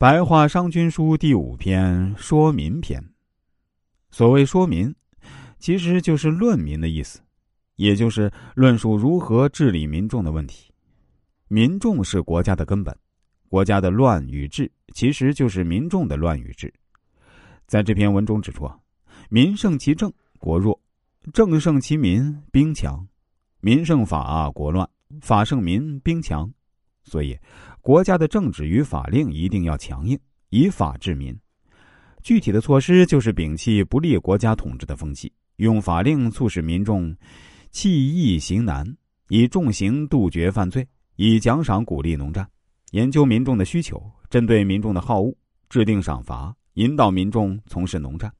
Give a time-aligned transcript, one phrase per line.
[0.00, 3.02] 白话商君书第五篇说民篇。
[4.12, 4.94] 所谓说民，
[5.58, 7.20] 其实就是论民的意思，
[7.74, 10.72] 也就是论述如何治理民众的问题。
[11.48, 12.96] 民众是国家的根本，
[13.48, 16.72] 国家的乱与治，其实就是民众的乱与治。
[17.66, 18.70] 在这篇文中指出，
[19.28, 20.78] 民胜其政，国弱；
[21.32, 23.04] 政胜其民，兵强；
[23.60, 24.86] 民胜法，国乱；
[25.20, 26.48] 法胜民，兵强。
[27.02, 27.36] 所以，
[27.88, 30.18] 国家的政治与法令一定要强硬，
[30.50, 31.34] 以法治民。
[32.22, 37.16] 具体的措施就是摒弃不利国家统治的风气，用法令促使民众
[37.70, 38.86] 弃易行难，
[39.30, 42.46] 以重刑杜绝犯罪，以奖赏鼓励农战。
[42.90, 45.34] 研究民众的需求，针对民众的好恶，
[45.70, 48.30] 制定赏罚，引导民众从事农战。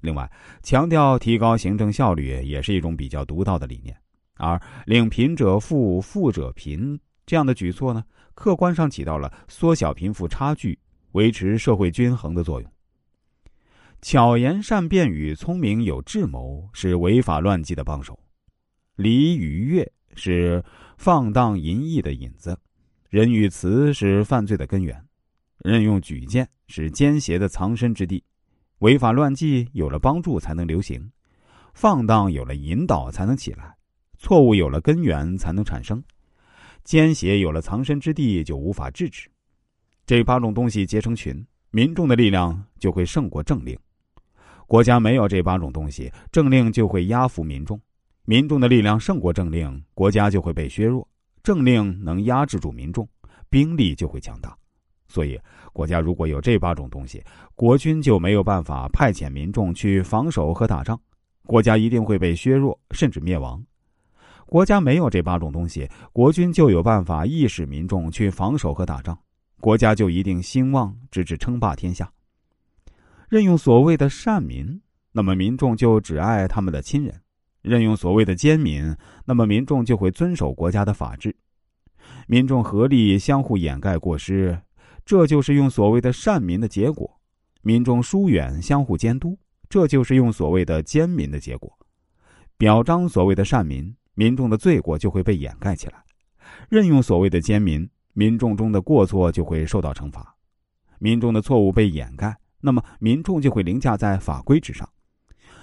[0.00, 0.30] 另外，
[0.62, 3.96] 强调提高行政效率，也是一种比较独到的理念。
[4.36, 6.96] 而令贫者富，富者贫。
[7.28, 8.04] 这样的举措呢，
[8.36, 10.78] 客观上起到了缩小贫富差距、
[11.12, 12.70] 维持社会均衡的作用。
[14.02, 18.16] 巧言善辩与聪明有智谋是违法乱纪的帮手，
[18.94, 20.62] 礼与乐是
[20.98, 22.56] 放荡淫逸的引子，
[23.08, 25.02] 仁与慈是犯罪的根源，
[25.64, 28.22] 任用举荐是奸邪的藏身之地。
[28.80, 31.10] 违法乱纪有了帮助才能流行，
[31.72, 33.74] 放荡有了引导才能起来，
[34.18, 36.04] 错误有了根源才能产生。
[36.86, 39.28] 奸邪有了藏身之地，就无法制止。
[40.06, 43.76] 这八种东西结成群，民众的力量就会胜过政令。
[44.68, 47.80] 国家没有这八种东西，政令就会压服民众。
[48.24, 51.06] 民众的力量胜过政令，国家就会被削弱。
[51.42, 53.08] 政令能压制住民众，
[53.50, 54.56] 兵力就会强大。
[55.08, 55.36] 所以，
[55.72, 57.20] 国家如果有这八种东西，
[57.56, 60.96] 国军就没有办法派遣民众去防守和打仗，
[61.46, 63.60] 国家一定会被削弱，甚至灭亡。
[64.46, 69.18] 国家没有这八种东西，国军就有办法意使民众去防守和打仗，
[69.60, 72.10] 国家就一定兴旺，直至称霸天下。
[73.28, 74.80] 任用所谓的善民，
[75.10, 77.12] 那么民众就只爱他们的亲人；
[77.60, 78.94] 任用所谓的奸民，
[79.24, 81.34] 那么民众就会遵守国家的法治。
[82.28, 84.56] 民众合力相互掩盖过失，
[85.04, 87.04] 这就是用所谓的善民的结果；
[87.62, 89.36] 民众疏远相互监督，
[89.68, 91.76] 这就是用所谓的奸民的结果。
[92.56, 93.92] 表彰所谓的善民。
[94.16, 96.02] 民众的罪过就会被掩盖起来，
[96.70, 100.34] 任用所谓的奸民，民众中的过错就会受到惩罚。
[100.98, 104.88] 民众的错误被掩盖，那么民众就会凌驾在法规之上。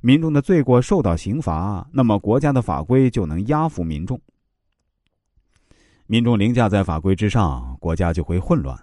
[0.00, 4.20] 民众的罪过受到刑罚，那么国家的法规就能压服民众。
[6.06, 8.78] 民众凌驾在法规之上，国家就会混乱。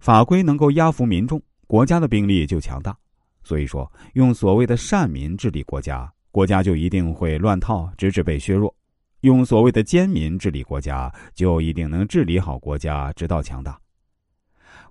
[0.00, 2.96] 法规能够压服民众，国家的兵力就强大。
[3.42, 6.10] 所以说，用所谓的善民治理国家。
[6.32, 8.72] 国家就一定会乱套，直至被削弱；
[9.22, 13.80] 用所谓的奸民治理国家，就一定能治理好国家，直到强大。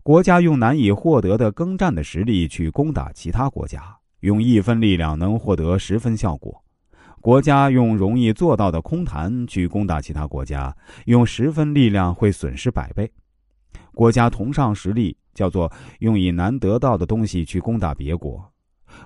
[0.04, 6.52] 国家用难以获得的耕战的实力去攻打其他国家，用一分力量能获得十分效果；
[7.22, 10.76] 国家用容易做到的空谈去攻打其他国家，
[11.06, 13.10] 用十分力量会损失百倍。
[13.94, 18.42] 国家同上实力，叫做用以难得到的东西去攻打别国；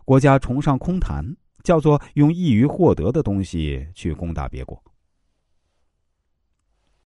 [0.03, 1.23] 国家崇尚空谈。
[1.63, 4.81] 叫做用易于获得的东西去攻打别国。